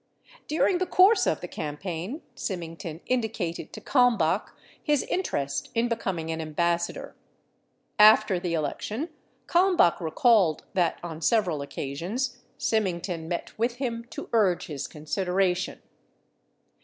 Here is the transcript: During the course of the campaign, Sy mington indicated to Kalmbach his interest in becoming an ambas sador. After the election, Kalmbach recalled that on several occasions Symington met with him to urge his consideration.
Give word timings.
During 0.47 0.79
the 0.79 0.87
course 0.87 1.27
of 1.27 1.41
the 1.41 1.47
campaign, 1.47 2.23
Sy 2.33 2.55
mington 2.55 3.01
indicated 3.05 3.71
to 3.73 3.81
Kalmbach 3.81 4.49
his 4.81 5.03
interest 5.03 5.69
in 5.75 5.87
becoming 5.89 6.31
an 6.31 6.41
ambas 6.41 6.87
sador. 6.87 7.13
After 7.99 8.39
the 8.39 8.55
election, 8.55 9.09
Kalmbach 9.45 10.01
recalled 10.01 10.63
that 10.73 10.97
on 11.03 11.21
several 11.21 11.61
occasions 11.61 12.41
Symington 12.57 13.27
met 13.27 13.55
with 13.59 13.75
him 13.75 14.05
to 14.09 14.27
urge 14.33 14.65
his 14.65 14.87
consideration. 14.87 15.83